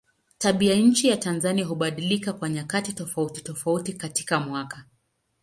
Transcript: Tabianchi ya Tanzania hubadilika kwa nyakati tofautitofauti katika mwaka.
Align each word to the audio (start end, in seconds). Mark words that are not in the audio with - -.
Tabianchi 0.37 1.07
ya 1.07 1.17
Tanzania 1.17 1.65
hubadilika 1.65 2.33
kwa 2.33 2.49
nyakati 2.49 2.93
tofautitofauti 2.93 3.93
katika 3.93 4.39
mwaka. 4.39 4.85